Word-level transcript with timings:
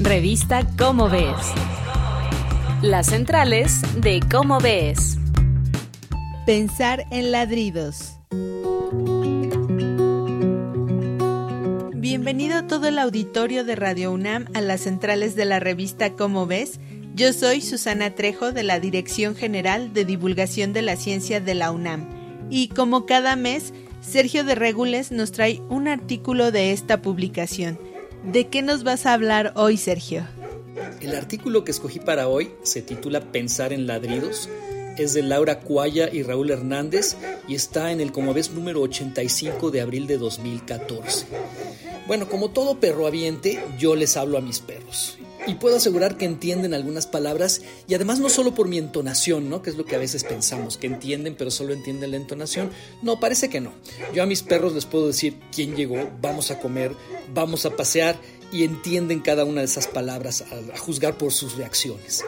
Revista 0.00 0.64
Cómo 0.78 1.08
Ves. 1.08 1.34
Las 2.82 3.06
centrales 3.06 3.80
de 4.00 4.20
Cómo 4.30 4.60
Ves. 4.60 5.18
Pensar 6.46 7.04
en 7.10 7.32
ladridos. 7.32 8.12
Bienvenido 11.96 12.64
todo 12.68 12.86
el 12.86 13.00
auditorio 13.00 13.64
de 13.64 13.74
Radio 13.74 14.12
UNAM 14.12 14.46
a 14.54 14.60
las 14.60 14.82
centrales 14.82 15.34
de 15.34 15.46
la 15.46 15.58
revista 15.58 16.12
Cómo 16.12 16.46
Ves. 16.46 16.78
Yo 17.16 17.32
soy 17.32 17.60
Susana 17.60 18.14
Trejo 18.14 18.52
de 18.52 18.62
la 18.62 18.78
Dirección 18.78 19.34
General 19.34 19.92
de 19.92 20.04
Divulgación 20.04 20.72
de 20.72 20.82
la 20.82 20.94
Ciencia 20.94 21.40
de 21.40 21.56
la 21.56 21.72
UNAM. 21.72 22.08
Y 22.50 22.68
como 22.68 23.04
cada 23.04 23.34
mes, 23.34 23.74
Sergio 24.00 24.44
de 24.44 24.54
Regules 24.54 25.10
nos 25.10 25.32
trae 25.32 25.60
un 25.68 25.88
artículo 25.88 26.52
de 26.52 26.70
esta 26.70 27.02
publicación. 27.02 27.87
¿De 28.24 28.48
qué 28.48 28.62
nos 28.62 28.84
vas 28.84 29.06
a 29.06 29.14
hablar 29.14 29.52
hoy, 29.56 29.76
Sergio? 29.76 30.26
El 31.00 31.14
artículo 31.14 31.64
que 31.64 31.70
escogí 31.70 32.00
para 32.00 32.28
hoy 32.28 32.50
se 32.62 32.82
titula 32.82 33.32
Pensar 33.32 33.72
en 33.72 33.86
ladridos. 33.86 34.48
Es 34.98 35.14
de 35.14 35.22
Laura 35.22 35.60
Cuaya 35.60 36.08
y 36.12 36.22
Raúl 36.22 36.50
Hernández 36.50 37.16
y 37.46 37.54
está 37.54 37.92
en 37.92 38.00
el 38.00 38.10
como 38.12 38.34
ves 38.34 38.50
número 38.50 38.82
85 38.82 39.70
de 39.70 39.80
abril 39.80 40.06
de 40.06 40.18
2014. 40.18 41.26
Bueno, 42.06 42.28
como 42.28 42.50
todo 42.50 42.80
perro 42.80 43.06
aviente, 43.06 43.62
yo 43.78 43.94
les 43.94 44.16
hablo 44.16 44.38
a 44.38 44.40
mis 44.40 44.58
perros 44.58 45.18
y 45.48 45.54
puedo 45.54 45.76
asegurar 45.76 46.18
que 46.18 46.26
entienden 46.26 46.74
algunas 46.74 47.06
palabras 47.06 47.62
y 47.88 47.94
además 47.94 48.20
no 48.20 48.28
solo 48.28 48.54
por 48.54 48.68
mi 48.68 48.76
entonación, 48.76 49.48
¿no? 49.48 49.62
Que 49.62 49.70
es 49.70 49.76
lo 49.76 49.86
que 49.86 49.96
a 49.96 49.98
veces 49.98 50.22
pensamos, 50.22 50.76
que 50.76 50.86
entienden 50.86 51.34
pero 51.36 51.50
solo 51.50 51.72
entienden 51.72 52.10
la 52.10 52.18
entonación. 52.18 52.70
No, 53.02 53.18
parece 53.18 53.48
que 53.48 53.60
no. 53.60 53.72
Yo 54.14 54.22
a 54.22 54.26
mis 54.26 54.42
perros 54.42 54.74
les 54.74 54.84
puedo 54.84 55.06
decir 55.06 55.38
quién 55.50 55.74
llegó, 55.74 56.10
vamos 56.20 56.50
a 56.50 56.60
comer, 56.60 56.92
vamos 57.32 57.64
a 57.64 57.74
pasear 57.74 58.16
y 58.52 58.64
entienden 58.64 59.20
cada 59.20 59.44
una 59.44 59.62
de 59.62 59.66
esas 59.66 59.88
palabras 59.88 60.42
a, 60.42 60.74
a 60.74 60.78
juzgar 60.78 61.16
por 61.16 61.32
sus 61.32 61.56
reacciones. 61.56 62.24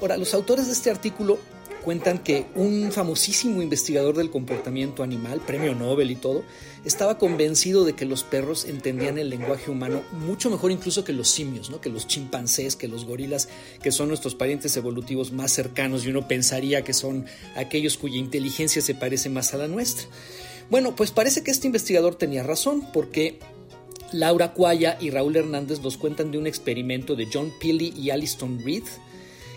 Ahora, 0.00 0.16
los 0.16 0.34
autores 0.34 0.66
de 0.66 0.72
este 0.72 0.90
artículo 0.90 1.38
cuentan 1.84 2.18
que 2.18 2.46
un 2.54 2.92
famosísimo 2.92 3.62
investigador 3.62 4.16
del 4.16 4.30
comportamiento 4.30 5.02
animal, 5.02 5.40
premio 5.40 5.74
Nobel 5.74 6.10
y 6.10 6.16
todo, 6.16 6.44
estaba 6.84 7.18
convencido 7.18 7.84
de 7.84 7.94
que 7.94 8.04
los 8.04 8.24
perros 8.24 8.64
entendían 8.64 9.18
el 9.18 9.30
lenguaje 9.30 9.70
humano 9.70 10.02
mucho 10.12 10.50
mejor 10.50 10.70
incluso 10.70 11.04
que 11.04 11.12
los 11.12 11.28
simios, 11.28 11.70
¿no? 11.70 11.80
que 11.80 11.90
los 11.90 12.06
chimpancés, 12.06 12.76
que 12.76 12.88
los 12.88 13.04
gorilas, 13.04 13.48
que 13.82 13.92
son 13.92 14.08
nuestros 14.08 14.34
parientes 14.34 14.76
evolutivos 14.76 15.32
más 15.32 15.52
cercanos 15.52 16.04
y 16.04 16.10
uno 16.10 16.28
pensaría 16.28 16.84
que 16.84 16.92
son 16.92 17.26
aquellos 17.56 17.98
cuya 17.98 18.16
inteligencia 18.16 18.82
se 18.82 18.94
parece 18.94 19.28
más 19.28 19.54
a 19.54 19.58
la 19.58 19.68
nuestra. 19.68 20.06
Bueno, 20.70 20.94
pues 20.94 21.10
parece 21.10 21.42
que 21.42 21.50
este 21.50 21.66
investigador 21.66 22.14
tenía 22.14 22.42
razón, 22.42 22.86
porque 22.92 23.38
Laura 24.12 24.52
Cuaya 24.52 24.98
y 25.00 25.10
Raúl 25.10 25.36
Hernández 25.36 25.80
nos 25.80 25.96
cuentan 25.96 26.30
de 26.30 26.38
un 26.38 26.46
experimento 26.46 27.14
de 27.14 27.28
John 27.32 27.52
Peely 27.60 27.94
y 27.96 28.10
Alliston 28.10 28.62
Reed, 28.64 28.84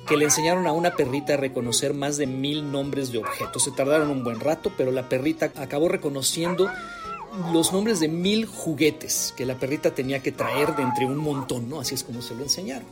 que 0.07 0.17
le 0.17 0.25
enseñaron 0.25 0.67
a 0.67 0.71
una 0.71 0.95
perrita 0.95 1.33
a 1.33 1.37
reconocer 1.37 1.93
más 1.93 2.17
de 2.17 2.27
mil 2.27 2.71
nombres 2.71 3.11
de 3.11 3.19
objetos. 3.19 3.63
Se 3.63 3.71
tardaron 3.71 4.09
un 4.09 4.23
buen 4.23 4.39
rato, 4.39 4.71
pero 4.77 4.91
la 4.91 5.07
perrita 5.07 5.51
acabó 5.55 5.87
reconociendo 5.87 6.69
los 7.53 7.71
nombres 7.71 7.99
de 7.99 8.07
mil 8.07 8.45
juguetes 8.45 9.33
que 9.37 9.45
la 9.45 9.55
perrita 9.55 9.91
tenía 9.91 10.21
que 10.21 10.31
traer 10.31 10.75
de 10.75 10.83
entre 10.83 11.05
un 11.05 11.17
montón, 11.17 11.69
¿no? 11.69 11.79
Así 11.79 11.95
es 11.95 12.03
como 12.03 12.21
se 12.21 12.35
lo 12.35 12.43
enseñaron. 12.43 12.87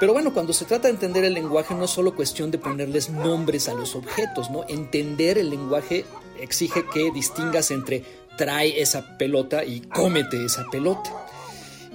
Pero 0.00 0.12
bueno, 0.12 0.32
cuando 0.32 0.52
se 0.52 0.64
trata 0.64 0.88
de 0.88 0.94
entender 0.94 1.24
el 1.24 1.34
lenguaje 1.34 1.74
no 1.74 1.84
es 1.84 1.90
solo 1.90 2.14
cuestión 2.14 2.50
de 2.50 2.58
ponerles 2.58 3.10
nombres 3.10 3.68
a 3.68 3.74
los 3.74 3.96
objetos, 3.96 4.50
¿no? 4.50 4.64
Entender 4.68 5.38
el 5.38 5.50
lenguaje 5.50 6.04
exige 6.40 6.84
que 6.86 7.10
distingas 7.10 7.70
entre 7.70 8.04
trae 8.36 8.80
esa 8.80 9.18
pelota 9.18 9.64
y 9.64 9.80
cómete 9.80 10.44
esa 10.44 10.64
pelota. 10.70 11.27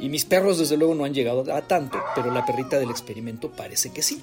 Y 0.04 0.10
mis 0.10 0.26
perros 0.26 0.58
desde 0.58 0.76
luego 0.76 0.96
no 0.96 1.06
han 1.06 1.14
llegado 1.14 1.46
a 1.54 1.62
tanto, 1.62 1.98
pero 2.14 2.30
la 2.30 2.46
perrita 2.46 2.78
del 2.78 2.90
experimento 2.90 3.50
parece 3.50 3.94
que 3.94 4.02
sí. 4.04 4.22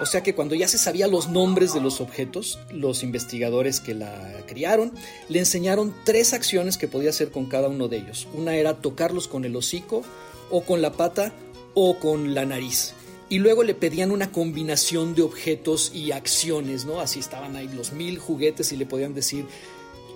O 0.00 0.06
sea 0.06 0.22
que 0.22 0.34
cuando 0.34 0.54
ya 0.54 0.68
se 0.68 0.78
sabía 0.78 1.06
los 1.06 1.28
nombres 1.28 1.74
de 1.74 1.82
los 1.82 2.00
objetos, 2.00 2.58
los 2.72 3.02
investigadores 3.02 3.80
que 3.80 3.92
la 3.92 4.42
criaron 4.46 4.90
le 5.28 5.38
enseñaron 5.38 5.94
tres 6.04 6.32
acciones 6.32 6.78
que 6.78 6.88
podía 6.88 7.10
hacer 7.10 7.30
con 7.30 7.44
cada 7.44 7.68
uno 7.68 7.88
de 7.88 7.98
ellos. 7.98 8.26
Una 8.32 8.56
era 8.56 8.78
tocarlos 8.78 9.28
con 9.28 9.44
el 9.44 9.54
hocico, 9.54 10.02
o 10.48 10.62
con 10.62 10.80
la 10.80 10.92
pata, 10.92 11.34
o 11.74 11.98
con 11.98 12.32
la 12.34 12.46
nariz. 12.46 12.94
Y 13.28 13.38
luego 13.38 13.64
le 13.64 13.74
pedían 13.74 14.10
una 14.10 14.32
combinación 14.32 15.14
de 15.14 15.20
objetos 15.20 15.92
y 15.94 16.12
acciones, 16.12 16.86
¿no? 16.86 17.00
Así 17.00 17.20
estaban 17.20 17.54
ahí 17.54 17.68
los 17.68 17.92
mil 17.92 18.18
juguetes 18.18 18.72
y 18.72 18.78
le 18.78 18.86
podían 18.86 19.12
decir, 19.12 19.44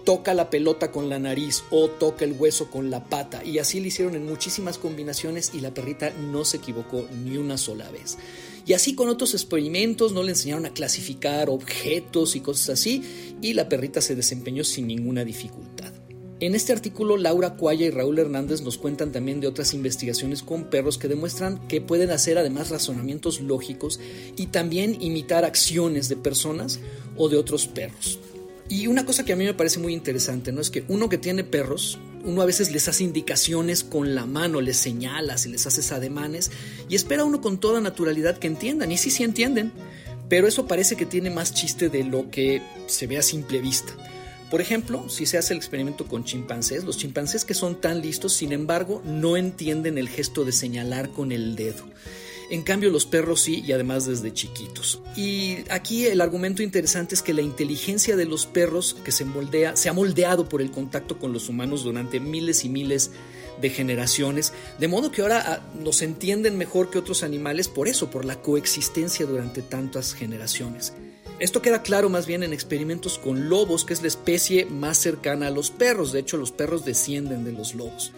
toca 0.04 0.34
la 0.34 0.50
pelota 0.50 0.92
con 0.92 1.08
la 1.08 1.18
nariz 1.18 1.64
o 1.70 1.88
toca 1.88 2.24
el 2.24 2.32
hueso 2.32 2.70
con 2.70 2.90
la 2.90 3.04
pata. 3.04 3.44
Y 3.44 3.58
así 3.58 3.80
le 3.80 3.88
hicieron 3.88 4.14
en 4.14 4.26
muchísimas 4.26 4.78
combinaciones 4.78 5.52
y 5.54 5.60
la 5.60 5.72
perrita 5.72 6.10
no 6.10 6.44
se 6.44 6.58
equivocó 6.58 7.06
ni 7.24 7.36
una 7.36 7.58
sola 7.58 7.90
vez. 7.90 8.18
Y 8.66 8.72
así 8.72 8.94
con 8.94 9.08
otros 9.08 9.34
experimentos 9.34 10.12
no 10.12 10.22
le 10.22 10.30
enseñaron 10.30 10.66
a 10.66 10.72
clasificar 10.72 11.50
objetos 11.50 12.36
y 12.36 12.40
cosas 12.40 12.70
así 12.70 13.36
y 13.42 13.52
la 13.52 13.68
perrita 13.68 14.00
se 14.00 14.14
desempeñó 14.14 14.64
sin 14.64 14.86
ninguna 14.86 15.24
dificultad. 15.24 15.92
En 16.40 16.54
este 16.54 16.72
artículo, 16.72 17.16
Laura 17.16 17.56
Cuaya 17.56 17.86
y 17.86 17.90
Raúl 17.90 18.18
Hernández 18.18 18.60
nos 18.62 18.76
cuentan 18.76 19.12
también 19.12 19.40
de 19.40 19.46
otras 19.46 19.72
investigaciones 19.72 20.42
con 20.42 20.64
perros 20.64 20.98
que 20.98 21.08
demuestran 21.08 21.66
que 21.68 21.80
pueden 21.80 22.10
hacer 22.10 22.38
además 22.38 22.70
razonamientos 22.70 23.40
lógicos 23.40 24.00
y 24.36 24.46
también 24.46 25.00
imitar 25.00 25.44
acciones 25.44 26.08
de 26.08 26.16
personas 26.16 26.80
o 27.16 27.28
de 27.28 27.36
otros 27.36 27.66
perros. 27.66 28.18
Y 28.68 28.86
una 28.86 29.04
cosa 29.04 29.24
que 29.24 29.32
a 29.32 29.36
mí 29.36 29.44
me 29.44 29.54
parece 29.54 29.78
muy 29.78 29.92
interesante, 29.92 30.50
¿no? 30.50 30.60
Es 30.60 30.70
que 30.70 30.84
uno 30.88 31.08
que 31.08 31.18
tiene 31.18 31.44
perros, 31.44 31.98
uno 32.24 32.40
a 32.40 32.46
veces 32.46 32.70
les 32.72 32.88
hace 32.88 33.04
indicaciones 33.04 33.84
con 33.84 34.14
la 34.14 34.24
mano, 34.24 34.60
les 34.60 34.78
señalas 34.78 35.44
y 35.44 35.50
les 35.50 35.66
haces 35.66 35.92
ademanes 35.92 36.50
y 36.88 36.94
espera 36.94 37.24
uno 37.24 37.40
con 37.40 37.58
toda 37.58 37.80
naturalidad 37.80 38.38
que 38.38 38.46
entiendan. 38.46 38.90
Y 38.90 38.96
sí, 38.96 39.10
sí 39.10 39.22
entienden, 39.22 39.72
pero 40.28 40.48
eso 40.48 40.66
parece 40.66 40.96
que 40.96 41.04
tiene 41.04 41.30
más 41.30 41.52
chiste 41.52 41.90
de 41.90 42.04
lo 42.04 42.30
que 42.30 42.62
se 42.86 43.06
ve 43.06 43.18
a 43.18 43.22
simple 43.22 43.60
vista. 43.60 43.94
Por 44.50 44.60
ejemplo, 44.60 45.08
si 45.08 45.26
se 45.26 45.36
hace 45.36 45.52
el 45.52 45.58
experimento 45.58 46.06
con 46.06 46.24
chimpancés, 46.24 46.84
los 46.84 46.96
chimpancés 46.96 47.44
que 47.44 47.54
son 47.54 47.80
tan 47.80 48.00
listos, 48.00 48.34
sin 48.34 48.52
embargo, 48.52 49.02
no 49.04 49.36
entienden 49.36 49.98
el 49.98 50.08
gesto 50.08 50.44
de 50.44 50.52
señalar 50.52 51.10
con 51.10 51.32
el 51.32 51.56
dedo. 51.56 51.84
En 52.50 52.62
cambio, 52.62 52.90
los 52.90 53.06
perros 53.06 53.40
sí, 53.40 53.62
y 53.66 53.72
además 53.72 54.06
desde 54.06 54.32
chiquitos. 54.32 55.00
Y 55.16 55.58
aquí 55.70 56.06
el 56.06 56.20
argumento 56.20 56.62
interesante 56.62 57.14
es 57.14 57.22
que 57.22 57.32
la 57.32 57.42
inteligencia 57.42 58.16
de 58.16 58.26
los 58.26 58.46
perros 58.46 58.96
que 59.04 59.12
se 59.12 59.24
moldea, 59.24 59.76
se 59.76 59.88
ha 59.88 59.92
moldeado 59.92 60.48
por 60.48 60.60
el 60.60 60.70
contacto 60.70 61.18
con 61.18 61.32
los 61.32 61.48
humanos 61.48 61.84
durante 61.84 62.20
miles 62.20 62.64
y 62.64 62.68
miles 62.68 63.12
de 63.60 63.70
generaciones, 63.70 64.52
de 64.78 64.88
modo 64.88 65.10
que 65.10 65.22
ahora 65.22 65.42
ah, 65.46 65.60
nos 65.78 66.02
entienden 66.02 66.58
mejor 66.58 66.90
que 66.90 66.98
otros 66.98 67.22
animales 67.22 67.68
por 67.68 67.88
eso, 67.88 68.10
por 68.10 68.24
la 68.24 68.42
coexistencia 68.42 69.26
durante 69.26 69.62
tantas 69.62 70.12
generaciones. 70.12 70.92
Esto 71.38 71.62
queda 71.62 71.82
claro 71.82 72.08
más 72.08 72.26
bien 72.26 72.42
en 72.42 72.52
experimentos 72.52 73.18
con 73.18 73.48
lobos, 73.48 73.84
que 73.84 73.92
es 73.92 74.02
la 74.02 74.08
especie 74.08 74.66
más 74.66 74.98
cercana 74.98 75.48
a 75.48 75.50
los 75.50 75.70
perros. 75.70 76.12
De 76.12 76.20
hecho, 76.20 76.36
los 76.36 76.52
perros 76.52 76.84
descienden 76.84 77.44
de 77.44 77.52
los 77.52 77.74
lobos 77.74 78.12